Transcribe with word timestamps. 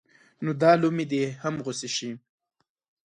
نو 0.43 0.51
دا 0.61 0.71
لومې 0.81 1.05
دې 1.11 1.23
هم 1.43 1.55
غوڅې 1.63 1.89
شي. 1.97 2.11